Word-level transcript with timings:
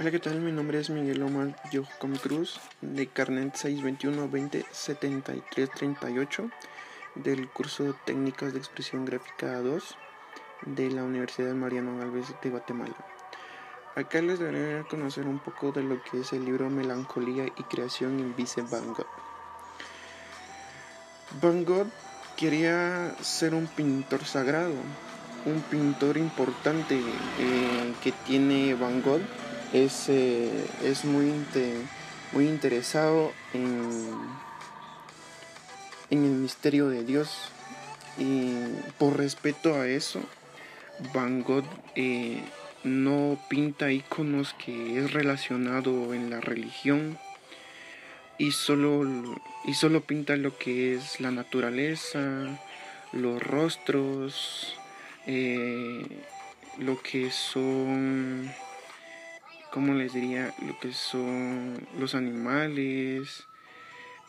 Hola, 0.00 0.12
¿qué 0.12 0.20
tal? 0.20 0.40
Mi 0.40 0.52
nombre 0.52 0.78
es 0.78 0.90
Miguel 0.90 1.24
Omar 1.24 1.56
Yojcom 1.72 2.14
Cruz, 2.18 2.60
de 2.82 3.08
Carnet 3.08 3.52
621-20-73-38, 3.56 6.52
del 7.16 7.48
curso 7.48 7.96
Técnicas 8.04 8.52
de 8.52 8.60
Expresión 8.60 9.04
Gráfica 9.04 9.60
2 9.60 9.96
de 10.66 10.92
la 10.92 11.02
Universidad 11.02 11.52
Mariano 11.54 11.98
Galvez 11.98 12.28
de 12.40 12.48
Guatemala. 12.48 12.94
Acá 13.96 14.22
les 14.22 14.38
daré 14.38 14.78
a 14.78 14.84
conocer 14.84 15.26
un 15.26 15.40
poco 15.40 15.72
de 15.72 15.82
lo 15.82 16.00
que 16.04 16.20
es 16.20 16.32
el 16.32 16.44
libro 16.44 16.70
Melancolía 16.70 17.46
y 17.46 17.62
Creación 17.64 18.20
en 18.20 18.36
Vice 18.36 18.62
Van 18.62 18.92
Gogh. 18.92 19.08
Van 21.42 21.64
Gogh 21.64 21.90
quería 22.36 23.16
ser 23.20 23.52
un 23.52 23.66
pintor 23.66 24.24
sagrado, 24.24 24.76
un 25.44 25.60
pintor 25.62 26.18
importante 26.18 27.00
eh, 27.40 27.94
que 28.00 28.12
tiene 28.12 28.74
Van 28.74 29.02
Gogh 29.02 29.22
es, 29.72 30.08
eh, 30.08 30.50
es 30.84 31.04
muy, 31.04 31.32
muy 32.32 32.46
interesado 32.46 33.32
en, 33.54 34.10
en 36.10 36.24
el 36.24 36.32
misterio 36.32 36.88
de 36.88 37.04
Dios. 37.04 37.50
Y 38.18 38.52
por 38.98 39.16
respeto 39.16 39.76
a 39.76 39.86
eso 39.86 40.20
Van 41.14 41.42
Gogh 41.42 41.64
eh, 41.94 42.42
no 42.82 43.38
pinta 43.48 43.92
iconos 43.92 44.54
que 44.54 44.98
es 44.98 45.12
relacionado 45.12 46.12
en 46.12 46.28
la 46.30 46.40
religión 46.40 47.18
y 48.36 48.50
solo, 48.50 49.04
y 49.64 49.74
solo 49.74 50.00
pinta 50.00 50.36
lo 50.36 50.58
que 50.58 50.94
es 50.94 51.20
la 51.20 51.30
naturaleza, 51.30 52.58
los 53.12 53.42
rostros, 53.42 54.76
eh, 55.26 56.04
lo 56.78 57.00
que 57.00 57.30
son 57.30 58.52
como 59.72 59.94
les 59.94 60.12
diría, 60.12 60.54
lo 60.66 60.78
que 60.78 60.92
son 60.92 61.86
los 61.98 62.14
animales, 62.14 63.46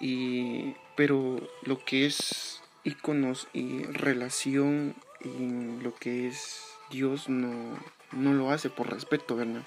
y, 0.00 0.74
pero 0.96 1.40
lo 1.62 1.84
que 1.84 2.06
es 2.06 2.62
iconos 2.84 3.48
y 3.52 3.84
relación 3.84 4.94
y 5.20 5.82
lo 5.82 5.94
que 5.94 6.28
es 6.28 6.64
Dios 6.90 7.28
no, 7.28 7.78
no 8.10 8.32
lo 8.32 8.50
hace 8.50 8.68
por 8.68 8.90
respeto, 8.90 9.36
¿verdad? 9.36 9.62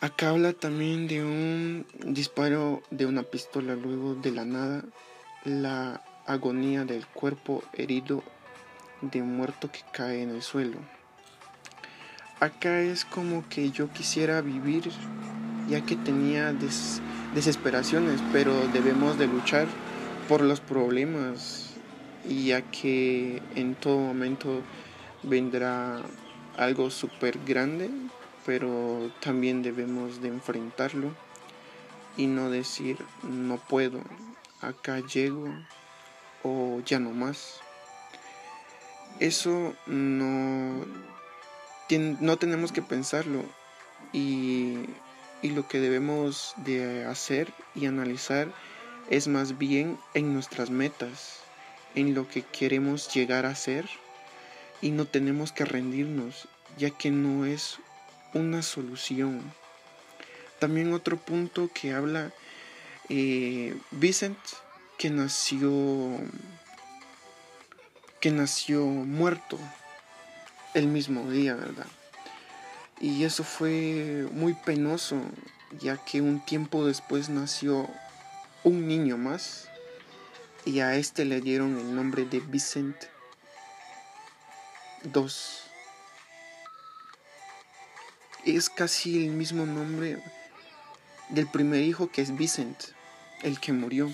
Acá 0.00 0.30
habla 0.30 0.54
también 0.54 1.08
de 1.08 1.22
un 1.22 1.86
disparo 1.98 2.82
de 2.90 3.04
una 3.04 3.22
pistola 3.22 3.74
luego 3.74 4.14
de 4.14 4.30
la 4.30 4.46
nada, 4.46 4.82
la 5.44 6.02
agonía 6.26 6.84
del 6.84 7.06
cuerpo 7.06 7.62
herido 7.74 8.22
de 9.02 9.22
muerto 9.22 9.70
que 9.70 9.80
cae 9.92 10.22
en 10.22 10.30
el 10.30 10.42
suelo 10.42 10.78
acá 12.40 12.80
es 12.80 13.04
como 13.04 13.46
que 13.48 13.70
yo 13.70 13.90
quisiera 13.92 14.40
vivir 14.40 14.90
ya 15.68 15.82
que 15.82 15.94
tenía 15.94 16.52
desesperaciones, 17.34 18.20
pero 18.32 18.52
debemos 18.68 19.18
de 19.18 19.28
luchar 19.28 19.68
por 20.28 20.40
los 20.40 20.60
problemas 20.60 21.74
y 22.28 22.46
ya 22.46 22.62
que 22.62 23.40
en 23.54 23.74
todo 23.74 23.98
momento 23.98 24.62
vendrá 25.22 26.00
algo 26.56 26.90
súper 26.90 27.38
grande, 27.46 27.90
pero 28.44 29.12
también 29.20 29.62
debemos 29.62 30.20
de 30.20 30.28
enfrentarlo 30.28 31.14
y 32.16 32.26
no 32.26 32.50
decir 32.50 32.96
no 33.22 33.58
puedo, 33.58 34.00
acá 34.60 35.00
llego 35.00 35.46
o 36.42 36.80
ya 36.84 36.98
no 36.98 37.10
más. 37.10 37.60
Eso 39.20 39.74
no 39.86 40.84
no 41.98 42.36
tenemos 42.36 42.72
que 42.72 42.82
pensarlo. 42.82 43.44
Y, 44.12 44.78
lo 45.42 45.66
que 45.66 45.80
debemos 45.80 46.52
de 46.58 47.04
hacer 47.06 47.52
y 47.74 47.86
analizar 47.86 48.52
es 49.08 49.26
más 49.26 49.56
bien 49.56 49.98
en 50.12 50.34
nuestras 50.34 50.68
metas, 50.70 51.40
en 51.94 52.14
lo 52.14 52.28
que 52.28 52.42
queremos 52.42 53.12
llegar 53.12 53.46
a 53.46 53.54
ser. 53.54 53.88
Y 54.82 54.90
no 54.90 55.06
tenemos 55.06 55.52
que 55.52 55.64
rendirnos 55.64 56.48
ya 56.76 56.90
que 56.90 57.10
no 57.10 57.46
es 57.46 57.78
una 58.34 58.62
solución. 58.62 59.40
También 60.58 60.92
otro 60.92 61.16
punto 61.16 61.70
que 61.72 61.92
habla 61.92 62.32
eh, 63.08 63.76
Vicent 63.90 64.38
que 64.98 65.10
nació 65.10 65.70
que 68.20 68.30
nació 68.30 68.84
muerto 68.84 69.58
el 70.74 70.86
mismo 70.86 71.30
día, 71.30 71.54
¿verdad? 71.54 71.86
Y 73.00 73.24
eso 73.24 73.44
fue 73.44 74.28
muy 74.32 74.54
penoso, 74.54 75.20
ya 75.80 75.96
que 75.96 76.20
un 76.20 76.44
tiempo 76.44 76.86
después 76.86 77.28
nació 77.28 77.88
un 78.62 78.86
niño 78.86 79.16
más 79.16 79.68
y 80.66 80.80
a 80.80 80.94
este 80.96 81.24
le 81.24 81.40
dieron 81.40 81.78
el 81.78 81.94
nombre 81.94 82.26
de 82.26 82.40
Vicent 82.40 82.96
II. 85.02 85.26
Es 88.44 88.68
casi 88.68 89.26
el 89.26 89.32
mismo 89.32 89.64
nombre 89.64 90.22
del 91.30 91.46
primer 91.46 91.80
hijo 91.80 92.10
que 92.10 92.20
es 92.20 92.36
Vicent, 92.36 92.78
el 93.42 93.60
que 93.60 93.72
murió. 93.72 94.10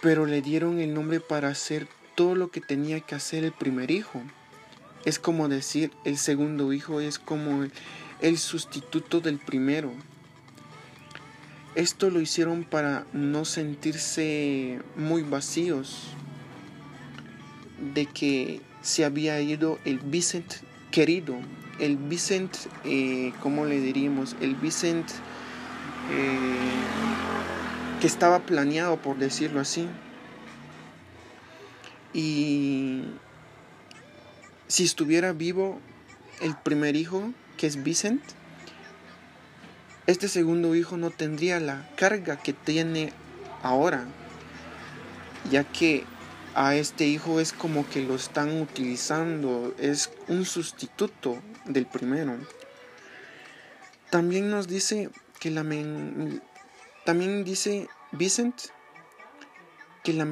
Pero 0.00 0.26
le 0.26 0.42
dieron 0.42 0.80
el 0.80 0.94
nombre 0.94 1.20
para 1.20 1.48
hacer 1.48 1.86
todo 2.16 2.34
lo 2.34 2.50
que 2.50 2.60
tenía 2.60 3.00
que 3.00 3.14
hacer 3.14 3.44
el 3.44 3.52
primer 3.52 3.90
hijo 3.90 4.20
es 5.04 5.18
como 5.18 5.48
decir, 5.48 5.92
el 6.04 6.18
segundo 6.18 6.72
hijo 6.72 7.00
es 7.00 7.18
como 7.18 7.66
el, 8.20 8.38
sustituto 8.38 9.20
del 9.20 9.38
primero. 9.38 9.92
Esto 11.74 12.10
lo 12.10 12.20
hicieron 12.20 12.64
para 12.64 13.06
no 13.12 13.44
sentirse 13.44 14.80
muy 14.96 15.22
vacíos 15.22 16.08
de 17.94 18.06
que 18.06 18.60
se 18.82 19.04
había 19.04 19.40
ido 19.40 19.78
el 19.84 19.98
Vicent 19.98 20.52
querido, 20.90 21.36
el 21.78 21.96
Vicent, 21.96 22.54
eh, 22.84 23.32
¿cómo 23.40 23.64
le 23.64 23.80
diríamos? 23.80 24.36
El 24.40 24.54
Vicent 24.56 25.08
eh, 26.10 26.38
que 28.00 28.06
estaba 28.06 28.40
planeado, 28.40 28.96
por 28.96 29.16
decirlo 29.16 29.60
así. 29.60 29.86
Y 32.12 33.04
si 34.70 34.84
estuviera 34.84 35.32
vivo 35.32 35.80
el 36.40 36.54
primer 36.54 36.94
hijo, 36.94 37.32
que 37.56 37.66
es 37.66 37.82
Vicent, 37.82 38.22
este 40.06 40.28
segundo 40.28 40.76
hijo 40.76 40.96
no 40.96 41.10
tendría 41.10 41.58
la 41.58 41.90
carga 41.96 42.36
que 42.36 42.52
tiene 42.52 43.12
ahora, 43.64 44.04
ya 45.50 45.64
que 45.64 46.04
a 46.54 46.76
este 46.76 47.04
hijo 47.06 47.40
es 47.40 47.52
como 47.52 47.88
que 47.88 48.02
lo 48.02 48.14
están 48.14 48.60
utilizando, 48.60 49.74
es 49.76 50.12
un 50.28 50.44
sustituto 50.44 51.42
del 51.64 51.86
primero. 51.86 52.38
También 54.08 54.50
nos 54.50 54.68
dice 54.68 55.10
que 55.40 55.50
la 55.50 55.62
también 57.04 57.42
dice 57.44 57.88
Vicent 58.12 58.54
que 60.04 60.12
la, 60.12 60.28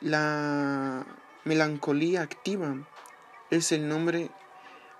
la 0.00 1.06
melancolía 1.44 2.22
activa 2.22 2.76
es 3.56 3.72
el 3.72 3.88
nombre 3.88 4.30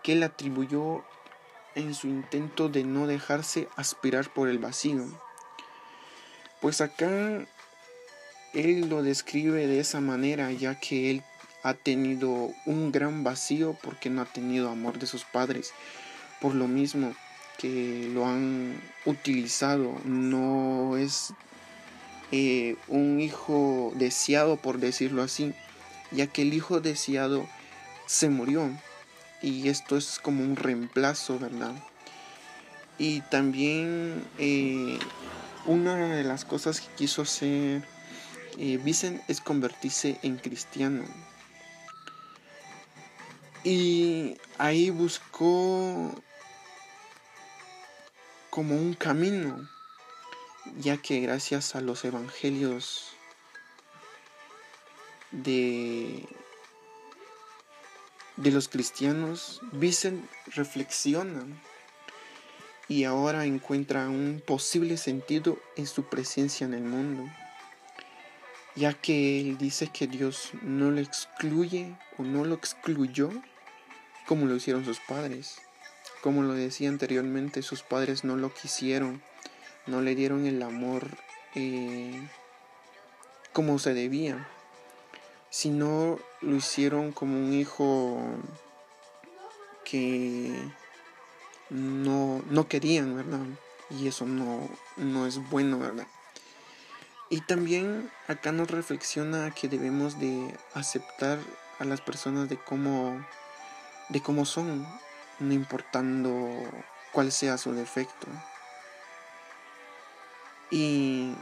que 0.03 0.13
él 0.13 0.23
atribuyó 0.23 1.05
en 1.75 1.95
su 1.95 2.09
intento 2.09 2.69
de 2.69 2.85
no 2.85 3.07
dejarse 3.07 3.69
aspirar 3.77 4.33
por 4.33 4.49
el 4.49 4.59
vacío. 4.59 5.05
Pues 6.61 6.81
acá 6.81 7.47
él 8.53 8.89
lo 8.89 9.03
describe 9.03 9.67
de 9.67 9.81
esa 9.81 10.01
manera, 10.01 10.53
ya 10.53 10.79
que 10.79 11.11
él 11.11 11.23
ha 11.63 11.75
tenido 11.75 12.53
un 12.67 12.93
gran 12.93 13.25
vacío 13.25 13.77
porque 13.83 14.11
no 14.11 14.23
ha 14.23 14.27
tenido 14.27 14.71
amor 14.71 14.99
de 14.99 15.07
sus 15.07 15.25
padres. 15.25 15.73
Por 16.41 16.55
lo 16.55 16.69
mismo 16.69 17.15
que 17.59 18.09
lo 18.13 18.27
han 18.27 18.81
utilizado, 19.07 19.99
no 20.05 20.97
es 20.97 21.33
eh, 22.33 22.77
un 22.89 23.21
hijo 23.21 23.93
deseado, 23.97 24.57
por 24.57 24.79
decirlo 24.79 25.23
así, 25.23 25.55
ya 26.11 26.27
que 26.27 26.43
el 26.43 26.53
hijo 26.53 26.81
deseado 26.81 27.49
se 28.07 28.29
murió. 28.29 28.71
Y 29.43 29.69
esto 29.69 29.97
es 29.97 30.19
como 30.19 30.43
un 30.43 30.57
reemplazo, 30.57 31.39
¿verdad? 31.39 31.75
Y 32.99 33.21
también 33.23 34.25
eh, 34.39 34.99
una 35.67 35.97
de 35.97 36.25
las 36.25 36.45
cosas 36.45 36.81
que 36.81 36.89
quiso 36.95 37.23
hacer 37.23 37.83
eh, 38.59 38.79
Vicent 38.79 39.23
es 39.29 39.41
convertirse 39.41 40.19
en 40.23 40.37
cristiano. 40.37 41.05
Y 43.65 44.37
ahí 44.59 44.91
buscó 44.91 46.15
como 48.51 48.77
un 48.77 48.95
camino, 48.95 49.69
ya 50.79 50.99
que 50.99 51.21
gracias 51.21 51.75
a 51.75 51.81
los 51.81 52.05
evangelios 52.05 53.17
de 55.33 56.29
de 58.37 58.51
los 58.51 58.69
cristianos, 58.69 59.61
Vicent 59.73 60.25
reflexiona 60.55 61.47
y 62.89 63.05
ahora 63.05 63.45
encuentra 63.45 64.09
un 64.09 64.43
posible 64.45 64.97
sentido 64.97 65.59
en 65.77 65.87
su 65.87 66.05
presencia 66.05 66.67
en 66.67 66.75
el 66.75 66.85
mundo, 66.85 67.25
ya 68.75 68.93
que 68.93 69.41
él 69.41 69.57
dice 69.57 69.89
que 69.89 70.07
Dios 70.07 70.51
no 70.63 70.91
lo 70.91 71.01
excluye 71.01 71.97
o 72.19 72.25
no 72.25 72.45
lo 72.45 72.55
excluyó 72.55 73.31
como 74.27 74.47
lo 74.47 74.57
hicieron 74.57 74.85
sus 74.85 75.01
padres. 75.01 75.61
Como 76.23 76.43
lo 76.43 76.55
decía 76.55 76.89
anteriormente, 76.89 77.63
sus 77.63 77.83
padres 77.83 78.25
no 78.25 78.37
lo 78.37 78.53
quisieron, 78.53 79.23
no 79.87 80.01
le 80.01 80.15
dieron 80.15 80.47
el 80.47 80.63
amor 80.63 81.19
eh, 81.55 82.29
como 83.53 83.79
se 83.79 83.95
debía, 83.95 84.49
sino 85.55 86.19
lo 86.41 86.57
hicieron 86.57 87.13
como 87.13 87.37
un 87.37 87.53
hijo 87.55 88.21
que 89.85 90.53
no, 91.71 92.43
no 92.51 92.67
querían, 92.67 93.15
¿verdad? 93.15 93.47
Y 93.89 94.09
eso 94.09 94.27
no, 94.27 94.69
no 94.97 95.29
es 95.29 95.39
bueno, 95.51 95.79
¿verdad? 95.79 96.09
Y 97.31 97.41
también 97.43 98.11
acá 98.27 98.51
nos 98.51 98.69
reflexiona 98.69 99.53
que 99.53 99.69
debemos 99.69 100.19
de 100.19 100.59
aceptar 100.75 101.39
a 101.79 101.85
las 101.85 102.01
personas 102.01 102.49
de 102.49 102.57
cómo, 102.57 103.25
de 104.09 104.21
cómo 104.21 104.47
son, 104.47 104.85
no 105.39 105.53
importando 105.55 106.51
cuál 107.13 107.31
sea 107.31 107.59
su 107.59 107.73
defecto. 107.75 108.27
Y, 110.73 111.37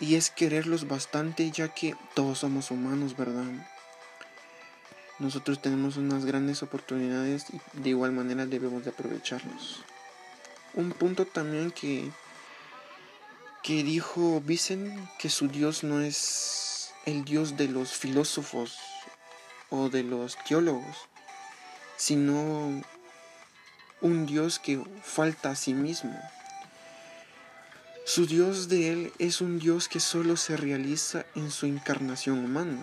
y 0.00 0.16
es 0.16 0.30
quererlos 0.30 0.88
bastante 0.88 1.50
ya 1.50 1.68
que 1.68 1.96
todos 2.14 2.38
somos 2.40 2.70
humanos, 2.70 3.16
¿verdad? 3.16 3.44
nosotros 5.18 5.62
tenemos 5.62 5.96
unas 5.96 6.24
grandes 6.24 6.62
oportunidades 6.62 7.46
y 7.52 7.60
de 7.80 7.90
igual 7.90 8.12
manera 8.12 8.46
debemos 8.46 8.84
de 8.84 8.90
aprovecharlos. 8.90 9.84
Un 10.74 10.90
punto 10.90 11.24
también 11.24 11.70
que, 11.70 12.10
que 13.62 13.84
dijo 13.84 14.40
Vicent 14.40 15.08
que 15.18 15.30
su 15.30 15.48
Dios 15.48 15.84
no 15.84 16.00
es 16.00 16.90
el 17.06 17.24
Dios 17.24 17.56
de 17.56 17.68
los 17.68 17.92
filósofos 17.92 18.78
o 19.70 19.88
de 19.88 20.02
los 20.02 20.36
teólogos, 20.44 20.96
sino 21.96 22.82
un 24.00 24.26
Dios 24.26 24.58
que 24.58 24.82
falta 25.02 25.50
a 25.50 25.56
sí 25.56 25.74
mismo. 25.74 26.18
Su 28.14 28.26
Dios 28.26 28.68
de 28.68 28.92
él 28.92 29.12
es 29.18 29.40
un 29.40 29.58
Dios 29.58 29.88
que 29.88 29.98
solo 29.98 30.36
se 30.36 30.56
realiza 30.56 31.26
en 31.34 31.50
su 31.50 31.66
encarnación 31.66 32.44
humana 32.44 32.78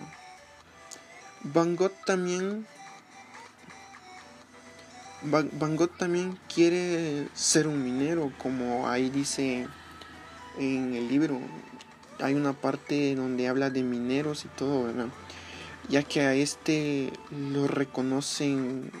Van 1.42 1.74
Gogh 1.74 1.94
también 2.04 2.66
Van 5.22 5.76
Gogh 5.76 5.96
también 5.96 6.38
quiere 6.54 7.28
ser 7.32 7.66
un 7.66 7.82
minero, 7.82 8.30
como 8.36 8.90
ahí 8.90 9.08
dice 9.08 9.66
en 10.58 10.94
el 10.94 11.08
libro. 11.08 11.40
Hay 12.20 12.34
una 12.34 12.52
parte 12.52 13.14
donde 13.14 13.48
habla 13.48 13.70
de 13.70 13.82
mineros 13.82 14.44
y 14.44 14.48
todo, 14.48 14.84
¿verdad? 14.84 15.06
Ya 15.88 16.02
que 16.02 16.20
a 16.20 16.34
este 16.34 17.10
lo 17.30 17.68
reconocen 17.68 18.92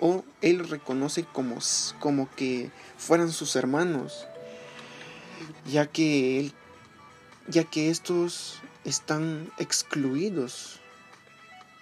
o 0.00 0.24
él 0.40 0.68
reconoce 0.68 1.22
como, 1.22 1.58
como 2.00 2.28
que 2.34 2.72
fueran 2.98 3.30
sus 3.30 3.54
hermanos, 3.54 4.26
ya 5.66 5.86
que 5.86 6.40
él, 6.40 6.52
ya 7.48 7.64
que 7.64 7.90
estos 7.90 8.60
están 8.84 9.52
excluidos 9.58 10.80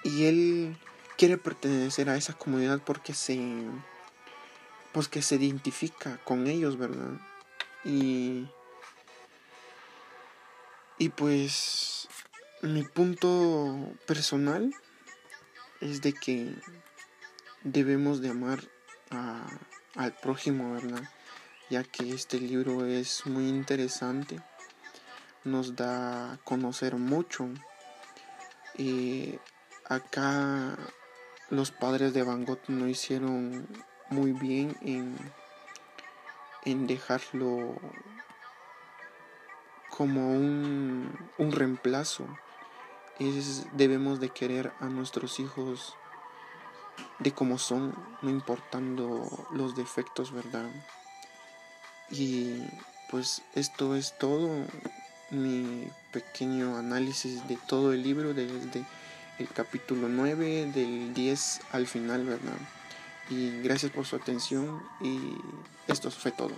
y 0.03 0.25
él 0.25 0.77
quiere 1.17 1.39
pertenecer 1.39 2.09
a 2.09 2.17
esa 2.17 2.33
comunidad 2.33 2.81
porque 2.85 3.15
se 3.15 3.39
pues 4.93 5.09
que 5.09 5.23
se 5.23 5.37
identifica 5.37 6.19
con 6.25 6.47
ellos, 6.47 6.77
¿verdad? 6.79 7.21
Y 7.85 8.49
y 10.99 11.09
pues 11.09 12.09
mi 12.63 12.83
punto 12.83 13.95
personal 14.07 14.75
es 15.81 16.03
de 16.03 16.13
que 16.13 16.55
debemos 17.63 18.21
de 18.21 18.31
amar 18.31 18.61
a, 19.11 19.47
al 19.95 20.15
prójimo, 20.15 20.73
¿verdad? 20.73 21.03
Ya 21.71 21.85
que 21.85 22.13
este 22.13 22.41
libro 22.41 22.85
es 22.85 23.25
muy 23.27 23.49
interesante 23.49 24.43
nos 25.45 25.77
da 25.77 26.33
a 26.33 26.37
conocer 26.39 26.97
mucho. 26.97 27.49
Y 28.77 29.39
acá 29.87 30.77
los 31.49 31.71
padres 31.71 32.15
de 32.15 32.23
Van 32.23 32.45
Gogh 32.45 32.61
no 32.69 32.89
hicieron 32.89 33.67
muy 34.11 34.33
bien 34.33 34.77
en, 34.83 35.17
en 36.65 36.87
dejarlo 36.87 37.77
como 39.91 40.31
un, 40.31 41.31
un 41.39 41.53
reemplazo. 41.53 42.27
Es, 43.19 43.67
debemos 43.73 44.21
de 44.21 44.31
querer 44.31 44.73
a 44.81 44.87
nuestros 44.87 45.41
hijos 45.41 45.95
de 47.19 47.33
como 47.33 47.59
son, 47.59 47.95
no 48.23 48.31
importando 48.31 49.47
los 49.53 49.75
defectos, 49.75 50.33
¿verdad? 50.33 50.71
Y 52.11 52.63
pues 53.11 53.43
esto 53.55 53.95
es 53.95 54.17
todo 54.19 54.51
mi 55.31 55.89
pequeño 56.13 56.77
análisis 56.77 57.47
de 57.49 57.57
todo 57.57 57.93
el 57.93 58.03
libro, 58.03 58.35
desde 58.35 58.85
el 59.39 59.49
capítulo 59.49 60.09
9, 60.09 60.73
del 60.73 61.15
10 61.15 61.61
al 61.73 61.87
final, 61.87 62.25
¿verdad? 62.25 62.59
Y 63.31 63.61
gracias 63.63 63.93
por 63.93 64.07
su 64.07 64.17
atención 64.17 64.83
y 65.01 65.19
esto 65.87 66.11
fue 66.11 66.33
todo. 66.33 66.53